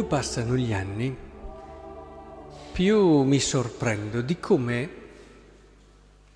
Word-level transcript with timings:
Più 0.00 0.08
passano 0.08 0.56
gli 0.56 0.72
anni, 0.72 1.14
più 2.72 3.20
mi 3.20 3.38
sorprendo 3.38 4.22
di 4.22 4.40
come, 4.40 4.88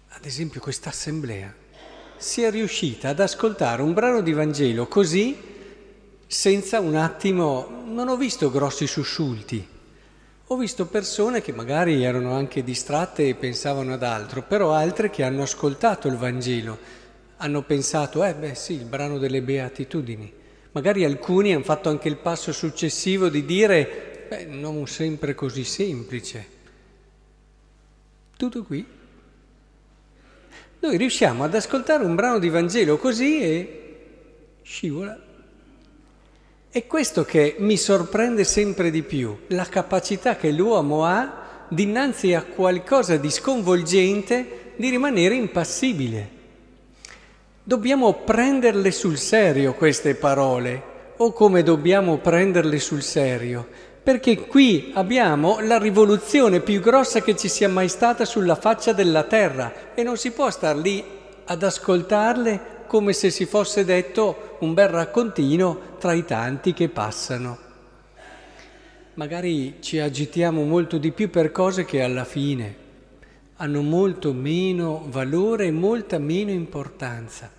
ad 0.08 0.26
esempio, 0.26 0.60
questa 0.60 0.90
assemblea 0.90 1.50
sia 2.18 2.50
riuscita 2.50 3.08
ad 3.08 3.20
ascoltare 3.20 3.80
un 3.80 3.94
brano 3.94 4.20
di 4.20 4.34
Vangelo 4.34 4.86
così, 4.86 5.40
senza 6.26 6.80
un 6.80 6.94
attimo, 6.94 7.84
non 7.86 8.08
ho 8.08 8.18
visto 8.18 8.50
grossi 8.50 8.86
sussulti, 8.86 9.67
ho 10.48 10.56
visto 10.58 10.84
persone 10.84 11.40
che 11.40 11.54
magari 11.54 12.04
erano 12.04 12.34
anche 12.34 12.62
distratte 12.62 13.26
e 13.26 13.34
pensavano 13.34 13.94
ad 13.94 14.03
altro, 14.03 14.42
però 14.42 14.75
altre 14.75 15.08
che 15.08 15.22
hanno 15.22 15.40
ascoltato 15.40 16.06
il 16.06 16.18
Vangelo, 16.18 16.76
hanno 17.39 17.62
pensato, 17.62 18.22
eh 18.25 18.34
beh 18.34 18.54
sì, 18.54 18.75
il 18.75 18.84
brano 18.84 19.17
delle 19.17 19.40
beatitudini. 19.40 20.42
Magari 20.74 21.04
alcuni 21.04 21.54
hanno 21.54 21.62
fatto 21.62 21.88
anche 21.88 22.08
il 22.08 22.16
passo 22.16 22.52
successivo 22.52 23.28
di 23.28 23.44
dire, 23.44 24.26
beh, 24.28 24.46
non 24.46 24.88
sempre 24.88 25.32
così 25.32 25.62
semplice. 25.62 26.46
Tutto 28.36 28.64
qui. 28.64 28.84
Noi 30.80 30.96
riusciamo 30.96 31.44
ad 31.44 31.54
ascoltare 31.54 32.05
un 32.05 32.16
brano 32.16 32.41
di 32.41 32.48
Vangelo 32.48 32.97
così 32.97 33.41
e 33.41 33.97
scivola. 34.62 35.16
È 36.69 36.86
questo 36.88 37.25
che 37.25 37.55
mi 37.61 37.77
sorprende 37.77 38.42
sempre 38.42 38.91
di 38.91 39.05
più, 39.05 39.42
la 39.48 39.66
capacità 39.66 40.34
che 40.34 40.50
l'uomo 40.50 41.05
ha 41.05 41.66
dinanzi 41.69 42.34
a 42.34 42.42
qualcosa 42.42 43.16
di 43.16 43.31
sconvolgente 43.31 44.72
di 44.75 44.91
rimanere 44.91 45.36
impassibile. 45.36 46.34
Dobbiamo 47.67 48.12
prenderle 48.12 48.91
sul 48.91 49.17
serio 49.17 49.73
queste 49.73 50.17
parole, 50.17 50.83
o 51.17 51.33
come 51.33 51.62
dobbiamo 51.62 52.19
prenderle 52.19 52.79
sul 52.79 53.01
serio, 53.01 53.67
perché 54.03 54.37
qui 54.37 54.91
abbiamo 54.93 55.61
la 55.61 55.79
rivoluzione 55.79 56.61
più 56.61 56.79
grossa 56.81 57.23
che 57.23 57.34
ci 57.34 57.48
sia 57.48 57.71
mai 57.71 57.89
stata 57.89 58.27
sulla 58.27 58.55
faccia 58.55 58.93
della 58.93 59.23
terra 59.23 59.95
e 59.95 60.03
non 60.03 60.19
si 60.19 60.33
può 60.33 60.51
star 60.51 60.77
lì 60.77 61.03
ad 61.47 61.62
ascoltarle 61.62 62.84
come 62.87 63.15
se 63.15 63.31
si 63.31 63.47
fosse 63.47 63.87
detto 63.87 64.59
un 64.61 64.75
bel 64.75 64.89
raccontino 64.89 65.97
tra 65.99 66.12
i 66.12 66.27
tanti 66.27 66.75
che 66.75 66.91
passano. 66.91 67.59
Magari 69.15 69.77
ci 69.81 69.99
agitiamo 70.01 70.65
molto 70.65 70.99
di 70.99 71.12
più 71.12 71.31
per 71.31 71.51
cose 71.51 71.87
che 71.87 72.03
alla 72.03 72.25
fine 72.25 72.83
hanno 73.56 73.83
molto 73.83 74.34
meno 74.34 75.06
valore 75.09 75.67
e 75.67 75.71
molta 75.71 76.19
meno 76.19 76.51
importanza. 76.51 77.53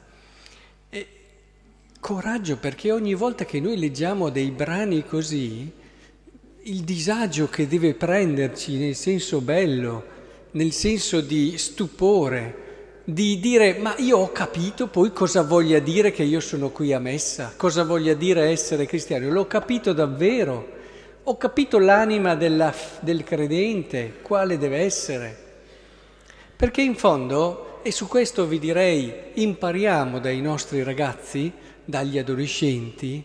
Coraggio 2.06 2.58
perché 2.58 2.92
ogni 2.92 3.16
volta 3.16 3.46
che 3.46 3.60
noi 3.60 3.80
leggiamo 3.80 4.30
dei 4.30 4.52
brani 4.52 5.04
così, 5.04 5.72
il 6.62 6.82
disagio 6.82 7.50
che 7.50 7.68
deve 7.68 7.96
prenderci 7.96 8.78
nel 8.78 8.94
senso 8.94 9.42
bello, 9.42 10.04
nel 10.52 10.72
senso 10.72 11.20
di 11.20 11.58
stupore, 11.58 13.02
di 13.06 13.40
dire 13.40 13.80
ma 13.80 13.96
io 13.98 14.20
ho 14.20 14.32
capito 14.32 14.86
poi 14.86 15.14
cosa 15.14 15.42
voglia 15.42 15.80
dire 15.80 16.12
che 16.12 16.22
io 16.22 16.40
sono 16.42 16.70
qui 16.70 16.94
a 16.94 17.00
messa, 17.00 17.56
cosa 17.58 17.84
voglia 17.84 18.14
dire 18.14 18.52
essere 18.52 18.86
cristiano, 18.86 19.28
l'ho 19.32 19.48
capito 19.48 19.92
davvero, 19.92 20.68
ho 21.24 21.38
capito 21.38 21.80
l'anima 21.80 22.36
della, 22.36 22.72
del 23.00 23.24
credente, 23.24 24.18
quale 24.22 24.60
deve 24.60 24.78
essere. 24.78 25.38
Perché 26.56 26.84
in 26.84 26.94
fondo, 26.94 27.75
e 27.88 27.92
su 27.92 28.08
questo 28.08 28.48
vi 28.48 28.58
direi, 28.58 29.14
impariamo 29.36 30.18
dai 30.18 30.42
nostri 30.42 30.82
ragazzi, 30.82 31.52
dagli 31.86 32.18
adolescenti 32.18 33.24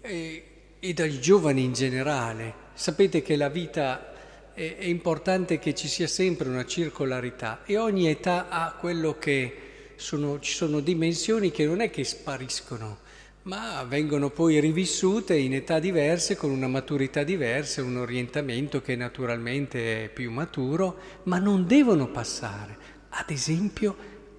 e, 0.00 0.44
e 0.78 0.92
dai 0.94 1.20
giovani 1.20 1.62
in 1.62 1.74
generale. 1.74 2.54
Sapete 2.72 3.20
che 3.20 3.36
la 3.36 3.50
vita 3.50 4.14
è, 4.54 4.76
è 4.78 4.84
importante 4.86 5.58
che 5.58 5.74
ci 5.74 5.88
sia 5.88 6.06
sempre 6.06 6.48
una 6.48 6.64
circolarità 6.64 7.60
e 7.66 7.76
ogni 7.76 8.08
età 8.08 8.48
ha 8.48 8.72
quello 8.80 9.18
che 9.18 9.92
sono, 9.96 10.40
ci 10.40 10.54
sono 10.54 10.80
dimensioni 10.80 11.50
che 11.50 11.66
non 11.66 11.82
è 11.82 11.90
che 11.90 12.04
spariscono, 12.04 13.00
ma 13.42 13.84
vengono 13.86 14.30
poi 14.30 14.58
rivissute 14.58 15.36
in 15.36 15.52
età 15.52 15.78
diverse, 15.78 16.34
con 16.34 16.48
una 16.48 16.66
maturità 16.66 17.24
diversa, 17.24 17.82
un 17.82 17.98
orientamento 17.98 18.80
che 18.80 18.96
naturalmente 18.96 20.04
è 20.04 20.08
più 20.08 20.30
maturo, 20.30 20.96
ma 21.24 21.36
non 21.36 21.66
devono 21.66 22.08
passare. 22.08 22.96
Ad 23.10 23.30
esempio, 23.30 23.96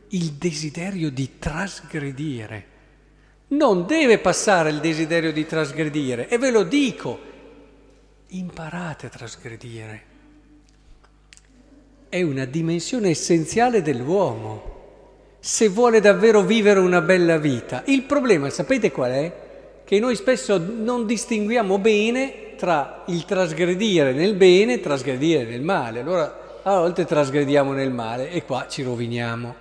il 0.10 0.34
desiderio 0.34 1.12
di 1.12 1.38
trasgredire. 1.40 2.66
Non 3.50 3.86
deve 3.86 4.20
passare 4.20 4.70
il 4.70 4.80
desiderio 4.80 5.34
di 5.34 5.46
trasgredire, 5.46 6.28
e 6.28 6.38
ve 6.38 6.52
lo 6.52 6.64
dico, 6.64 7.20
imparate 8.28 9.08
a 9.08 9.10
trasgredire 9.10 10.10
è 12.10 12.24
una 12.24 12.46
dimensione 12.46 13.10
essenziale 13.10 13.84
dell'uomo 13.84 14.78
se 15.40 15.70
vuole 15.70 16.02
davvero 16.02 16.42
vivere 16.42 16.80
una 16.80 17.02
bella 17.02 17.38
vita. 17.38 17.84
Il 17.86 18.02
problema, 18.02 18.50
sapete 18.50 18.92
qual 18.92 19.12
è? 19.12 19.34
Che 19.86 20.00
noi 20.00 20.16
spesso 20.16 20.58
non 20.58 21.06
distinguiamo 21.06 21.78
bene 21.78 22.56
tra 22.58 23.04
il 23.08 23.26
trasgredire 23.26 24.12
nel 24.12 24.34
bene 24.34 24.74
e 24.74 24.80
trasgredire 24.80 25.46
nel 25.46 25.62
male. 25.62 26.00
Allora 26.02 26.49
a 26.64 26.80
volte 26.80 27.06
trasgrediamo 27.06 27.72
nel 27.72 27.92
male 27.92 28.32
e 28.32 28.44
qua 28.44 28.68
ci 28.68 28.84
roviniamo. 28.84 29.56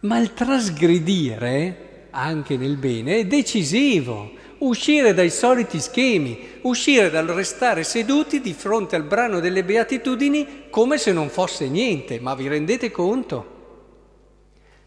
Ma 0.00 0.18
il 0.18 0.34
trasgredire, 0.34 2.08
anche 2.10 2.56
nel 2.56 2.76
bene, 2.76 3.16
è 3.18 3.24
decisivo 3.26 4.32
uscire 4.58 5.14
dai 5.14 5.30
soliti 5.30 5.80
schemi, 5.80 6.58
uscire 6.62 7.10
dal 7.10 7.26
restare 7.26 7.84
seduti 7.84 8.40
di 8.40 8.52
fronte 8.52 8.96
al 8.96 9.02
brano 9.02 9.40
delle 9.40 9.64
beatitudini 9.64 10.64
come 10.70 10.98
se 10.98 11.12
non 11.12 11.28
fosse 11.28 11.68
niente, 11.68 12.20
ma 12.20 12.34
vi 12.34 12.48
rendete 12.48 12.90
conto? 12.90 13.54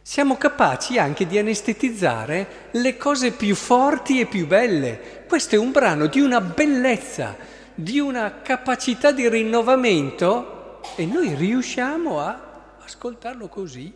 Siamo 0.02 0.38
capaci 0.38 0.98
anche 0.98 1.28
di 1.28 1.38
anestetizzare 1.38 2.70
le 2.72 2.98
cose 2.98 3.32
più 3.32 3.54
forti 3.54 4.20
e 4.20 4.26
più 4.26 4.48
belle. 4.48 5.24
Questo 5.28 5.56
è 5.56 5.58
un 5.58 5.72
brano 5.72 6.08
di 6.08 6.20
una 6.20 6.42
bellezza, 6.42 7.36
di 7.76 8.00
una 8.00 8.42
capacità 8.42 9.12
di 9.12 9.30
rinnovamento 9.30 10.59
e 10.96 11.06
noi 11.06 11.34
riusciamo 11.36 12.20
a 12.20 12.78
ascoltarlo 12.84 13.48
così. 13.48 13.94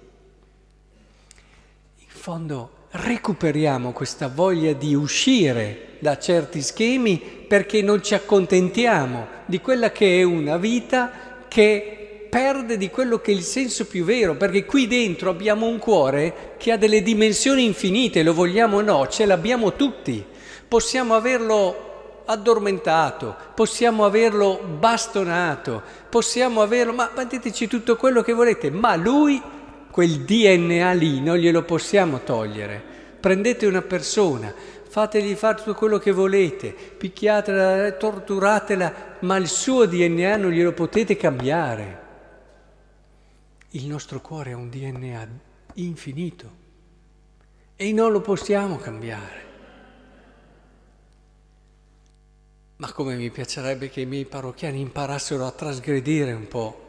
In 1.98 2.08
fondo 2.08 2.82
recuperiamo 2.92 3.92
questa 3.92 4.28
voglia 4.28 4.74
di 4.74 4.94
uscire 4.94 5.98
da 6.00 6.18
certi 6.18 6.62
schemi 6.62 7.18
perché 7.18 7.82
non 7.82 8.04
ci 8.04 8.14
accontentiamo 8.14 9.28
di 9.46 9.60
quella 9.60 9.92
che 9.92 10.20
è 10.20 10.24
una 10.24 10.58
vita 10.58 11.46
che 11.48 12.28
perde 12.30 12.78
di 12.78 12.90
quello 12.90 13.20
che 13.20 13.32
è 13.32 13.36
il 13.36 13.44
senso 13.44 13.86
più 13.86 14.04
vero, 14.04 14.36
perché 14.36 14.66
qui 14.66 14.88
dentro 14.88 15.30
abbiamo 15.30 15.68
un 15.68 15.78
cuore 15.78 16.56
che 16.58 16.72
ha 16.72 16.78
delle 16.78 17.04
dimensioni 17.04 17.64
infinite, 17.64 18.24
lo 18.24 18.34
vogliamo 18.34 18.78
o 18.78 18.82
no, 18.82 19.08
ce 19.08 19.26
l'abbiamo 19.26 19.74
tutti. 19.76 20.26
Possiamo 20.68 21.14
averlo 21.14 21.93
addormentato, 22.26 23.36
possiamo 23.54 24.06
averlo 24.06 24.62
bastonato, 24.80 25.82
possiamo 26.10 26.62
averlo, 26.62 26.94
ma 26.94 27.12
metteteci 27.16 27.68
tutto 27.68 27.96
quello 27.96 28.22
che 28.22 28.34
volete, 28.34 28.70
ma 28.70 28.96
lui 28.96 29.42
quel 29.90 30.22
DNA 30.22 30.92
lì 30.94 31.22
non 31.22 31.38
glielo 31.38 31.64
possiamo 31.64 32.22
togliere. 32.22 32.82
Prendete 33.20 33.66
una 33.66 33.82
persona, 33.82 34.54
fategli 34.88 35.34
fare 35.36 35.58
tutto 35.58 35.76
quello 35.76 35.98
che 35.98 36.12
volete, 36.12 36.74
picchiatela, 36.74 37.92
torturatela, 37.92 38.94
ma 39.20 39.38
il 39.38 39.48
suo 39.48 39.86
DNA 39.86 40.36
non 40.38 40.52
glielo 40.52 40.74
potete 40.74 41.16
cambiare. 41.16 42.02
Il 43.72 43.88
nostro 43.88 44.22
cuore 44.22 44.52
ha 44.52 44.58
un 44.58 44.70
DNA 44.70 45.28
infinito 45.76 46.62
e 47.76 47.92
non 47.92 48.12
lo 48.12 48.22
possiamo 48.22 48.78
cambiare. 48.78 49.53
Ma 52.84 52.92
come 52.92 53.16
mi 53.16 53.30
piacerebbe 53.30 53.90
che 53.90 54.02
i 54.02 54.06
miei 54.06 54.26
parrocchiani 54.26 54.82
imparassero 54.82 55.46
a 55.46 55.52
trasgredire 55.52 56.34
un 56.34 56.50
po' 56.50 56.82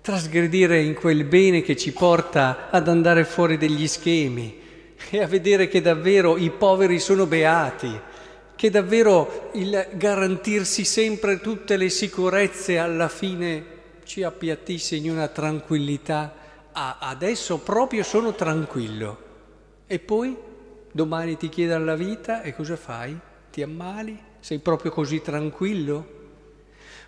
trasgredire 0.00 0.82
in 0.82 0.94
quel 0.94 1.22
bene 1.22 1.62
che 1.62 1.76
ci 1.76 1.92
porta 1.92 2.70
ad 2.70 2.88
andare 2.88 3.24
fuori 3.24 3.56
degli 3.56 3.86
schemi 3.86 4.60
e 5.10 5.22
a 5.22 5.28
vedere 5.28 5.68
che 5.68 5.80
davvero 5.80 6.36
i 6.36 6.50
poveri 6.50 6.98
sono 6.98 7.26
beati, 7.26 7.88
che 8.56 8.68
davvero 8.68 9.50
il 9.52 9.86
garantirsi 9.92 10.84
sempre 10.84 11.38
tutte 11.38 11.76
le 11.76 11.88
sicurezze 11.88 12.78
alla 12.78 13.08
fine 13.08 13.64
ci 14.02 14.24
appiattisse 14.24 14.96
in 14.96 15.08
una 15.08 15.28
tranquillità. 15.28 16.34
Ah, 16.72 16.98
adesso 16.98 17.58
proprio 17.58 18.02
sono 18.02 18.34
tranquillo. 18.34 19.18
E 19.86 20.00
poi 20.00 20.36
domani 20.90 21.36
ti 21.36 21.48
chiedono 21.48 21.84
la 21.84 21.94
vita 21.94 22.42
e 22.42 22.52
cosa 22.56 22.76
fai? 22.76 23.16
Ti 23.52 23.62
ammali? 23.62 24.26
Sei 24.48 24.60
proprio 24.60 24.90
così 24.90 25.20
tranquillo? 25.20 26.06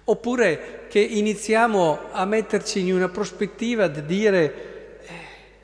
Oppure 0.04 0.84
che 0.90 0.98
iniziamo 1.00 2.10
a 2.12 2.26
metterci 2.26 2.80
in 2.80 2.92
una 2.92 3.08
prospettiva 3.08 3.88
di 3.88 4.04
dire, 4.04 4.98
eh, 5.00 5.12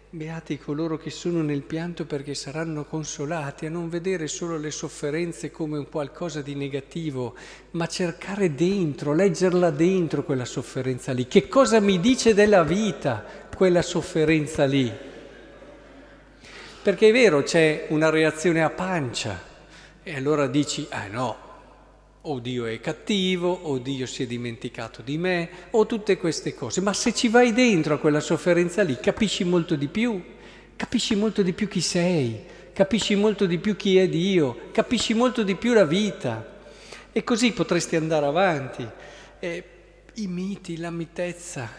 beati 0.08 0.56
coloro 0.56 0.96
che 0.96 1.11
sono 1.11 1.43
nel 1.43 1.61
pianto 1.61 2.06
perché 2.06 2.32
saranno 2.32 2.87
consolati, 2.87 3.67
a 3.67 3.69
non 3.69 3.90
vedere 3.90 4.26
solo 4.26 4.56
le 4.56 4.70
sofferenze 4.70 5.50
come 5.50 5.76
un 5.76 5.87
qualcosa 5.90 6.40
di 6.40 6.55
negativo, 6.55 7.34
ma 7.73 7.87
cercare 7.87 8.55
dentro, 8.55 9.12
leggerla 9.12 9.69
dentro 9.69 10.25
quella 10.25 10.46
sofferenza 10.46 11.12
lì. 11.12 11.26
Che 11.26 11.46
cosa 11.46 11.79
mi 11.79 12.00
dice 12.00 12.32
della 12.32 12.62
vita 12.62 13.22
quella 13.55 13.82
sofferenza 13.82 14.64
lì? 14.64 14.90
Perché 16.82 17.08
è 17.11 17.12
vero, 17.12 17.43
c'è 17.43 17.88
una 17.90 18.08
reazione 18.08 18.62
a 18.62 18.70
pancia 18.70 19.38
e 20.02 20.17
allora 20.17 20.46
dici, 20.46 20.87
ah 20.88 21.08
no, 21.08 21.44
o 22.28 22.40
Dio 22.40 22.67
è 22.67 22.81
cattivo, 22.81 23.50
o 23.50 23.78
Dio 23.78 24.06
si 24.06 24.25
è 24.25 24.26
dimenticato 24.26 25.00
di 25.02 25.17
me, 25.17 25.49
o 25.70 25.87
tutte 25.87 26.17
queste 26.17 26.55
cose. 26.55 26.81
Ma 26.81 26.93
se 26.93 27.14
ci 27.14 27.28
vai 27.28 27.52
dentro 27.52 27.94
a 27.94 27.99
quella 27.99 28.20
sofferenza 28.20 28.82
lì, 28.82 28.99
capisci 28.99 29.44
molto 29.44 29.76
di 29.76 29.87
più, 29.87 30.20
capisci 30.75 31.14
molto 31.14 31.43
di 31.43 31.52
più 31.52 31.69
chi 31.69 31.81
sei, 31.81 32.40
capisci 32.73 33.14
molto 33.14 33.46
di 33.46 33.58
più 33.58 33.76
chi 33.76 33.99
è 33.99 34.08
Dio, 34.08 34.70
capisci 34.73 35.14
molto 35.14 35.43
di 35.43 35.55
più 35.55 35.73
la 35.73 35.84
vita. 35.84 36.55
E 37.12 37.25
così 37.25 37.52
potresti 37.52 37.96
andare 37.96 38.26
avanti. 38.26 38.87
E 39.38 39.64
I 40.14 40.26
miti, 40.26 40.79
la 40.79 40.90
mitezza, 40.90 41.70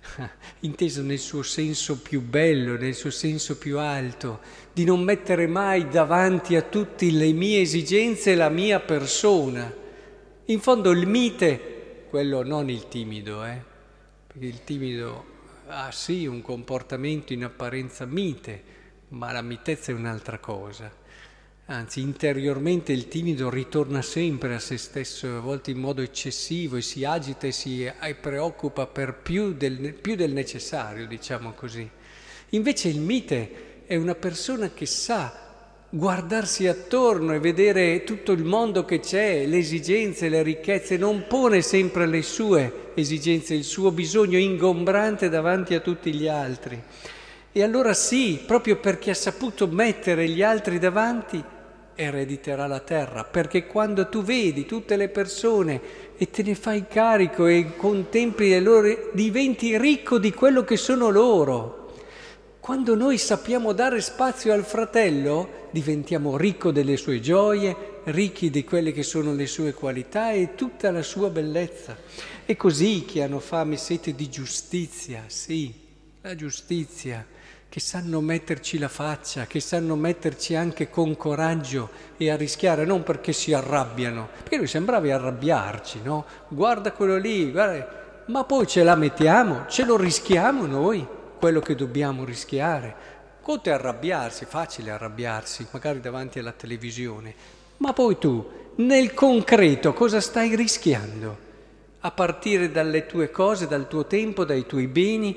inteso 0.60 1.02
nel 1.02 1.18
suo 1.18 1.42
senso 1.42 1.98
più 1.98 2.22
bello, 2.22 2.76
nel 2.78 2.94
suo 2.94 3.10
senso 3.10 3.58
più 3.58 3.78
alto, 3.78 4.40
di 4.72 4.84
non 4.84 5.02
mettere 5.02 5.46
mai 5.46 5.88
davanti 5.88 6.56
a 6.56 6.62
tutti 6.62 7.12
le 7.12 7.32
mie 7.32 7.60
esigenze 7.60 8.34
la 8.34 8.48
mia 8.48 8.80
persona 8.80 9.80
in 10.50 10.58
fondo 10.58 10.90
il 10.90 11.06
mite, 11.06 12.06
quello 12.08 12.42
non 12.42 12.68
il 12.68 12.88
timido, 12.88 13.44
eh? 13.44 13.62
perché 14.26 14.46
il 14.46 14.64
timido 14.64 15.24
ha 15.68 15.92
sì 15.92 16.26
un 16.26 16.42
comportamento 16.42 17.32
in 17.32 17.44
apparenza 17.44 18.04
mite, 18.04 18.62
ma 19.10 19.30
la 19.30 19.42
mitezza 19.42 19.92
è 19.92 19.94
un'altra 19.94 20.40
cosa. 20.40 20.90
Anzi, 21.66 22.00
interiormente 22.00 22.90
il 22.90 23.06
timido 23.06 23.48
ritorna 23.48 24.02
sempre 24.02 24.56
a 24.56 24.58
se 24.58 24.76
stesso, 24.76 25.36
a 25.36 25.40
volte 25.40 25.70
in 25.70 25.78
modo 25.78 26.02
eccessivo, 26.02 26.76
e 26.76 26.82
si 26.82 27.04
agita 27.04 27.46
e 27.46 27.52
si 27.52 27.88
preoccupa 28.20 28.88
per 28.88 29.14
più 29.14 29.52
del, 29.52 29.94
più 29.94 30.16
del 30.16 30.32
necessario, 30.32 31.06
diciamo 31.06 31.52
così. 31.52 31.88
Invece 32.50 32.88
il 32.88 32.98
mite 32.98 33.84
è 33.86 33.94
una 33.94 34.16
persona 34.16 34.70
che 34.70 34.86
sa 34.86 35.49
guardarsi 35.92 36.68
attorno 36.68 37.34
e 37.34 37.40
vedere 37.40 38.04
tutto 38.04 38.30
il 38.30 38.44
mondo 38.44 38.84
che 38.84 39.00
c'è, 39.00 39.44
le 39.44 39.58
esigenze, 39.58 40.28
le 40.28 40.42
ricchezze, 40.42 40.96
non 40.96 41.24
pone 41.26 41.62
sempre 41.62 42.06
le 42.06 42.22
sue 42.22 42.92
esigenze, 42.94 43.54
il 43.54 43.64
suo 43.64 43.90
bisogno 43.90 44.38
ingombrante 44.38 45.28
davanti 45.28 45.74
a 45.74 45.80
tutti 45.80 46.14
gli 46.14 46.28
altri. 46.28 46.80
E 47.50 47.62
allora 47.64 47.92
sì, 47.92 48.40
proprio 48.46 48.76
perché 48.76 49.10
ha 49.10 49.14
saputo 49.14 49.66
mettere 49.66 50.28
gli 50.28 50.42
altri 50.42 50.78
davanti, 50.78 51.42
erediterà 51.96 52.68
la 52.68 52.78
terra, 52.78 53.24
perché 53.24 53.66
quando 53.66 54.08
tu 54.08 54.22
vedi 54.22 54.66
tutte 54.66 54.94
le 54.96 55.08
persone 55.08 55.80
e 56.16 56.30
te 56.30 56.44
ne 56.44 56.54
fai 56.54 56.86
carico 56.86 57.46
e 57.46 57.74
contempli 57.76 58.50
le 58.50 58.60
loro, 58.60 59.10
diventi 59.12 59.76
ricco 59.76 60.18
di 60.18 60.32
quello 60.32 60.62
che 60.62 60.76
sono 60.76 61.10
loro. 61.10 61.79
Quando 62.60 62.94
noi 62.94 63.16
sappiamo 63.16 63.72
dare 63.72 64.02
spazio 64.02 64.52
al 64.52 64.64
fratello, 64.64 65.68
diventiamo 65.70 66.36
ricco 66.36 66.70
delle 66.70 66.98
sue 66.98 67.18
gioie, 67.18 68.02
ricchi 68.04 68.50
di 68.50 68.64
quelle 68.64 68.92
che 68.92 69.02
sono 69.02 69.32
le 69.32 69.46
sue 69.46 69.72
qualità 69.72 70.32
e 70.32 70.54
tutta 70.54 70.90
la 70.90 71.02
sua 71.02 71.30
bellezza. 71.30 71.96
E 72.44 72.56
così 72.56 73.06
che 73.06 73.22
hanno 73.22 73.40
fame 73.40 73.76
e 73.76 73.78
sete 73.78 74.14
di 74.14 74.28
giustizia, 74.28 75.24
sì, 75.28 75.72
la 76.20 76.34
giustizia, 76.34 77.24
che 77.66 77.80
sanno 77.80 78.20
metterci 78.20 78.76
la 78.76 78.88
faccia, 78.88 79.46
che 79.46 79.60
sanno 79.60 79.96
metterci 79.96 80.54
anche 80.54 80.90
con 80.90 81.16
coraggio 81.16 81.88
e 82.18 82.30
a 82.30 82.36
rischiare, 82.36 82.84
non 82.84 83.02
perché 83.02 83.32
si 83.32 83.54
arrabbiano, 83.54 84.28
perché 84.36 84.58
noi 84.58 84.66
siamo 84.66 84.92
arrabbiarci, 84.92 86.00
no? 86.02 86.26
Guarda 86.48 86.92
quello 86.92 87.16
lì, 87.16 87.50
guarda, 87.50 88.24
ma 88.26 88.44
poi 88.44 88.66
ce 88.66 88.82
la 88.82 88.96
mettiamo, 88.96 89.64
ce 89.66 89.86
lo 89.86 89.96
rischiamo 89.96 90.66
noi 90.66 91.18
quello 91.40 91.60
che 91.60 91.74
dobbiamo 91.74 92.24
rischiare. 92.24 93.18
Conto 93.40 93.70
è 93.70 93.72
arrabbiarsi, 93.72 94.44
facile 94.44 94.90
arrabbiarsi, 94.90 95.66
magari 95.72 96.00
davanti 96.00 96.38
alla 96.38 96.52
televisione, 96.52 97.34
ma 97.78 97.94
poi 97.94 98.18
tu, 98.18 98.48
nel 98.76 99.14
concreto, 99.14 99.94
cosa 99.94 100.20
stai 100.20 100.54
rischiando? 100.54 101.48
A 102.00 102.10
partire 102.10 102.70
dalle 102.70 103.06
tue 103.06 103.30
cose, 103.30 103.66
dal 103.66 103.88
tuo 103.88 104.06
tempo, 104.06 104.44
dai 104.44 104.66
tuoi 104.66 104.86
beni, 104.86 105.34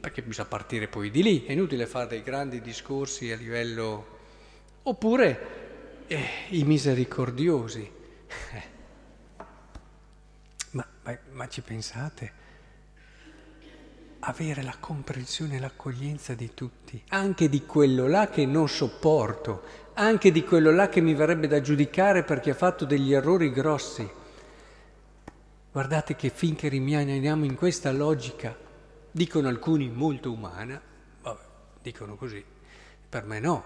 perché 0.00 0.22
bisogna 0.22 0.48
partire 0.48 0.86
poi 0.86 1.10
di 1.10 1.22
lì, 1.22 1.44
è 1.44 1.52
inutile 1.52 1.86
fare 1.86 2.06
dei 2.06 2.22
grandi 2.22 2.60
discorsi 2.60 3.32
a 3.32 3.36
livello... 3.36 4.18
oppure 4.84 6.04
eh, 6.06 6.24
i 6.50 6.62
misericordiosi. 6.62 7.90
ma, 10.70 10.86
ma, 11.02 11.18
ma 11.32 11.48
ci 11.48 11.60
pensate? 11.60 12.38
Avere 14.20 14.62
la 14.62 14.76
comprensione 14.78 15.56
e 15.56 15.60
l'accoglienza 15.60 16.34
di 16.34 16.52
tutti, 16.52 17.02
anche 17.08 17.48
di 17.48 17.64
quello 17.64 18.06
là 18.06 18.28
che 18.28 18.44
non 18.44 18.68
sopporto, 18.68 19.62
anche 19.94 20.30
di 20.30 20.44
quello 20.44 20.70
là 20.70 20.88
che 20.88 21.00
mi 21.00 21.14
verrebbe 21.14 21.46
da 21.46 21.60
giudicare 21.60 22.22
perché 22.22 22.50
ha 22.50 22.54
fatto 22.54 22.84
degli 22.84 23.12
errori 23.12 23.50
grossi. 23.50 24.08
Guardate 25.72 26.16
che 26.16 26.30
finché 26.30 26.68
rimaniamo 26.68 27.44
in 27.44 27.54
questa 27.54 27.92
logica, 27.92 28.56
dicono 29.10 29.48
alcuni 29.48 29.88
molto 29.88 30.32
umana, 30.32 30.80
vabbè, 31.22 31.40
dicono 31.82 32.16
così, 32.16 32.44
per 33.08 33.24
me 33.24 33.40
no, 33.40 33.64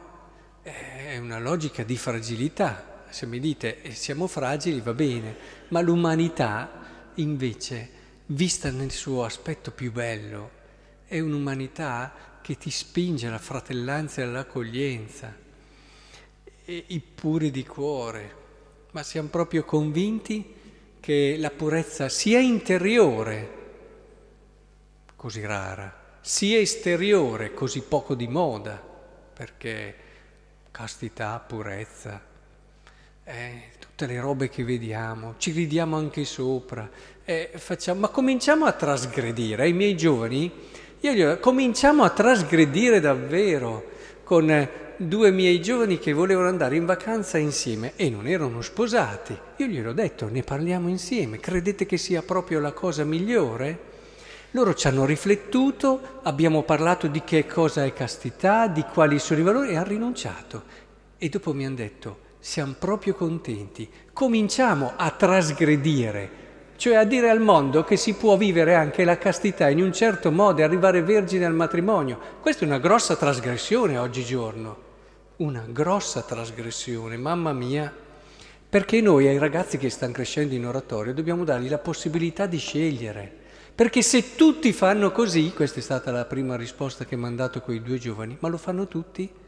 è 0.63 1.19
una 1.19 1.39
logica 1.39 1.83
di 1.83 1.97
fragilità. 1.97 3.03
Se 3.09 3.27
mi 3.27 3.39
dite 3.39 3.83
eh, 3.83 3.93
siamo 3.93 4.27
fragili 4.27 4.81
va 4.81 4.93
bene, 4.93 5.37
ma 5.69 5.81
l'umanità 5.81 6.83
invece 7.15 8.03
vista 8.27 8.71
nel 8.71 8.91
suo 8.91 9.25
aspetto 9.25 9.71
più 9.71 9.93
bello, 9.93 10.51
è 11.05 11.21
un'umanità 11.21 12.39
che 12.41 12.57
ti 12.57 12.71
spinge 12.71 13.27
alla 13.27 13.39
fratellanza 13.39 14.21
e 14.21 14.25
all'accoglienza, 14.25 15.35
e 16.65 16.85
i 16.89 17.01
puri 17.01 17.51
di 17.51 17.65
cuore, 17.67 18.43
ma 18.93 19.03
siamo 19.03 19.29
proprio 19.29 19.65
convinti 19.65 20.55
che 21.01 21.37
la 21.39 21.51
purezza 21.51 22.09
sia 22.09 22.39
interiore, 22.39 23.63
così 25.17 25.45
rara, 25.45 26.19
sia 26.21 26.59
esteriore, 26.59 27.53
così 27.53 27.83
poco 27.83 28.15
di 28.15 28.27
moda, 28.27 28.83
perché 29.35 29.97
castità, 30.71 31.39
purezza, 31.39 32.33
eh, 33.25 33.63
tutte 33.79 34.07
le 34.07 34.21
robe 34.21 34.49
che 34.49 34.65
vediamo, 34.65 35.35
ci 35.39 35.51
ridiamo 35.53 35.97
anche 35.97 36.25
sopra, 36.25 36.89
eh, 37.25 37.51
facciamo, 37.55 38.01
ma 38.01 38.09
cominciamo 38.09 38.67
a 38.67 38.73
trasgredire. 38.73 39.63
Ai 39.63 39.73
miei 39.73 39.97
giovani, 39.97 40.51
io 41.01 41.13
gli 41.13 41.23
ho, 41.23 41.39
cominciamo 41.39 42.05
a 42.05 42.11
trasgredire 42.11 43.01
davvero 43.01 43.93
con 44.25 44.51
eh, 44.51 44.71
due 44.97 45.31
miei 45.31 45.61
giovani 45.61 45.99
che 45.99 46.13
volevano 46.13 46.49
andare 46.49 46.77
in 46.77 46.85
vacanza 46.85 47.39
insieme 47.39 47.93
e 47.97 48.11
non 48.11 48.27
erano 48.27 48.61
sposati. 48.61 49.37
Io 49.57 49.67
gli 49.67 49.81
ho 49.81 49.93
detto, 49.93 50.29
ne 50.29 50.43
parliamo 50.43 50.89
insieme, 50.89 51.41
credete 51.41 51.87
che 51.87 51.97
sia 51.97 52.23
proprio 52.23 52.61
la 52.61 52.73
cosa 52.73 53.05
migliore? 53.05 53.93
Loro 54.51 54.75
ci 54.75 54.87
hanno 54.87 55.05
riflettuto, 55.05 56.21
abbiamo 56.23 56.63
parlato 56.63 57.09
di 57.09 57.25
che 57.25 57.45
cosa 57.47 57.85
è 57.85 57.93
castità, 57.93 58.69
di 58.69 58.83
quali 58.83 59.19
sono 59.19 59.41
i 59.41 59.43
valori 59.43 59.71
e 59.71 59.77
hanno 59.77 59.89
rinunciato. 59.89 60.63
E 61.19 61.29
dopo 61.29 61.53
mi 61.53 61.67
hanno 61.67 61.75
detto, 61.75 62.19
siamo 62.47 62.75
proprio 62.79 63.15
contenti, 63.15 63.89
cominciamo 64.13 64.93
a 64.97 65.11
trasgredire 65.13 66.43
cioè 66.77 66.97
a 66.97 67.05
dire 67.05 67.31
al 67.31 67.41
mondo 67.41 67.85
che 67.85 67.97
si 67.97 68.13
può 68.13 68.37
vivere 68.37 68.75
anche 68.75 69.05
la 69.05 69.17
castità 69.17 69.71
in 69.71 69.81
un 69.81 69.95
certo 69.95 70.31
modo 70.31 70.61
e 70.61 70.65
arrivare 70.65 71.03
vergine 71.03 71.47
al 71.47 71.55
matrimonio. 71.55 72.19
Questa 72.43 72.65
è 72.65 72.69
una 72.69 72.79
grossa 72.79 73.17
trasgressione 73.17 73.97
oggigiorno, 73.97 74.77
una 75.37 75.65
grossa 75.67 76.21
trasgressione, 76.21 77.17
mamma 77.17 77.55
mia, 77.55 77.91
perché 78.69 79.01
noi 79.01 79.27
ai 79.27 79.39
ragazzi 79.39 79.79
che 79.79 79.89
stanno 79.89 80.13
crescendo 80.13 80.55
in 80.55 80.67
oratorio 80.67 81.15
dobbiamo 81.15 81.45
dargli 81.45 81.71
la 81.71 81.79
possibilità 81.79 82.45
di 82.45 82.59
scegliere. 82.59 83.33
Perché 83.75 84.03
se 84.03 84.35
tutti 84.35 84.71
fanno 84.75 85.13
così, 85.13 85.53
questa 85.55 85.79
è 85.79 85.83
stata 85.83 86.11
la 86.11 86.27
prima 86.27 86.57
risposta 86.57 87.07
che 87.07 87.17
mi 87.17 87.25
hanno 87.25 87.37
dato 87.37 87.63
quei 87.63 87.81
due 87.81 87.97
giovani, 87.97 88.37
ma 88.41 88.49
lo 88.49 88.59
fanno 88.59 88.87
tutti? 88.87 89.43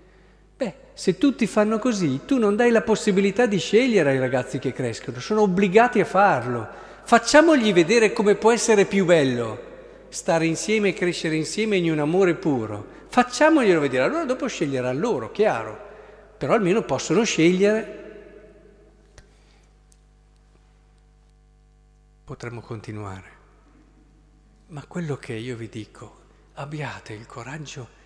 Beh, 0.56 0.74
se 0.94 1.18
tutti 1.18 1.46
fanno 1.46 1.78
così, 1.78 2.20
tu 2.24 2.38
non 2.38 2.56
dai 2.56 2.70
la 2.70 2.82
possibilità 2.82 3.46
di 3.46 3.58
scegliere 3.58 4.10
ai 4.10 4.18
ragazzi 4.18 4.58
che 4.58 4.72
crescono, 4.72 5.20
sono 5.20 5.42
obbligati 5.42 6.00
a 6.00 6.04
farlo. 6.04 6.66
Facciamogli 7.02 7.72
vedere 7.72 8.12
come 8.12 8.34
può 8.34 8.52
essere 8.52 8.84
più 8.84 9.04
bello 9.04 9.66
stare 10.08 10.46
insieme 10.46 10.88
e 10.88 10.94
crescere 10.94 11.36
insieme 11.36 11.76
in 11.76 11.90
un 11.90 11.98
amore 11.98 12.34
puro. 12.34 12.94
Facciamoglielo 13.08 13.80
vedere, 13.80 14.04
allora 14.04 14.24
dopo 14.24 14.46
sceglieranno 14.46 14.98
loro, 14.98 15.30
chiaro, 15.30 15.78
però 16.38 16.54
almeno 16.54 16.82
possono 16.82 17.22
scegliere. 17.24 18.04
Potremmo 22.24 22.60
continuare, 22.60 23.30
ma 24.68 24.84
quello 24.86 25.16
che 25.16 25.34
io 25.34 25.54
vi 25.54 25.68
dico, 25.68 26.24
abbiate 26.54 27.12
il 27.12 27.26
coraggio 27.26 28.04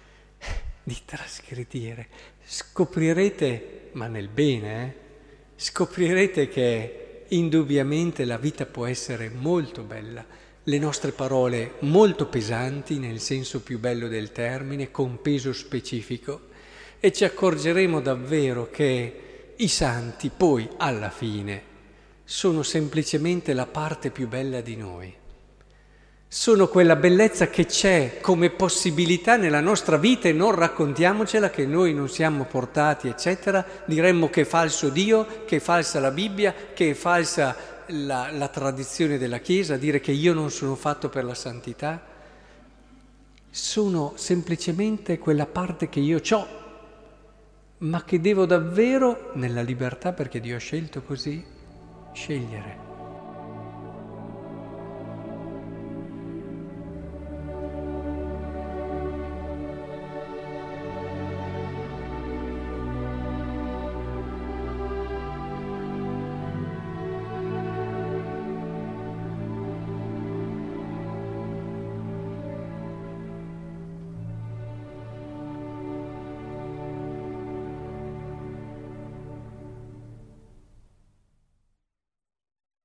di 0.82 0.96
trasgredire. 1.04 2.08
Scoprirete, 2.44 3.90
ma 3.92 4.06
nel 4.06 4.28
bene, 4.28 4.84
eh? 4.84 5.08
scoprirete 5.56 6.48
che 6.48 7.24
indubbiamente 7.28 8.24
la 8.24 8.38
vita 8.38 8.66
può 8.66 8.86
essere 8.86 9.28
molto 9.28 9.82
bella, 9.82 10.24
le 10.62 10.78
nostre 10.78 11.12
parole 11.12 11.74
molto 11.80 12.26
pesanti 12.26 12.98
nel 12.98 13.20
senso 13.20 13.60
più 13.60 13.78
bello 13.78 14.08
del 14.08 14.32
termine, 14.32 14.90
con 14.90 15.20
peso 15.20 15.52
specifico, 15.52 16.48
e 16.98 17.12
ci 17.12 17.24
accorgeremo 17.24 18.00
davvero 18.00 18.70
che 18.70 19.54
i 19.56 19.68
santi 19.68 20.30
poi 20.34 20.68
alla 20.76 21.10
fine 21.10 21.68
sono 22.24 22.62
semplicemente 22.62 23.52
la 23.52 23.66
parte 23.66 24.10
più 24.10 24.28
bella 24.28 24.60
di 24.60 24.76
noi. 24.76 25.19
Sono 26.32 26.68
quella 26.68 26.94
bellezza 26.94 27.48
che 27.48 27.66
c'è 27.66 28.18
come 28.20 28.50
possibilità 28.50 29.36
nella 29.36 29.58
nostra 29.58 29.96
vita 29.96 30.28
e 30.28 30.32
non 30.32 30.54
raccontiamocela 30.54 31.50
che 31.50 31.66
noi 31.66 31.92
non 31.92 32.08
siamo 32.08 32.44
portati, 32.44 33.08
eccetera. 33.08 33.66
Diremmo 33.84 34.30
che 34.30 34.42
è 34.42 34.44
falso 34.44 34.90
Dio, 34.90 35.42
che 35.44 35.56
è 35.56 35.58
falsa 35.58 35.98
la 35.98 36.12
Bibbia, 36.12 36.54
che 36.72 36.90
è 36.90 36.94
falsa 36.94 37.56
la, 37.88 38.30
la 38.30 38.46
tradizione 38.46 39.18
della 39.18 39.38
Chiesa, 39.38 39.76
dire 39.76 39.98
che 39.98 40.12
io 40.12 40.32
non 40.32 40.52
sono 40.52 40.76
fatto 40.76 41.08
per 41.08 41.24
la 41.24 41.34
santità. 41.34 42.00
Sono 43.50 44.12
semplicemente 44.14 45.18
quella 45.18 45.46
parte 45.46 45.88
che 45.88 45.98
io 45.98 46.20
ho, 46.30 46.46
ma 47.78 48.04
che 48.04 48.20
devo 48.20 48.46
davvero, 48.46 49.32
nella 49.34 49.62
libertà 49.62 50.12
perché 50.12 50.38
Dio 50.38 50.54
ha 50.54 50.60
scelto 50.60 51.02
così, 51.02 51.44
scegliere. 52.12 52.89